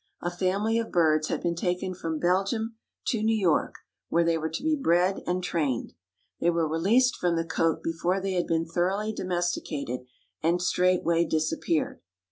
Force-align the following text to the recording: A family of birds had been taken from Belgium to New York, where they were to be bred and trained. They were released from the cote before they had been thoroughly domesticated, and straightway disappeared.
A 0.23 0.31
family 0.31 0.79
of 0.79 0.91
birds 0.91 1.27
had 1.27 1.43
been 1.43 1.53
taken 1.53 1.93
from 1.93 2.17
Belgium 2.17 2.75
to 3.09 3.21
New 3.21 3.37
York, 3.37 3.75
where 4.09 4.23
they 4.23 4.35
were 4.35 4.49
to 4.49 4.63
be 4.63 4.75
bred 4.75 5.21
and 5.27 5.43
trained. 5.43 5.93
They 6.39 6.49
were 6.49 6.67
released 6.67 7.15
from 7.17 7.35
the 7.35 7.45
cote 7.45 7.83
before 7.83 8.19
they 8.19 8.33
had 8.33 8.47
been 8.47 8.65
thoroughly 8.65 9.13
domesticated, 9.13 10.07
and 10.41 10.59
straightway 10.59 11.25
disappeared. 11.25 12.01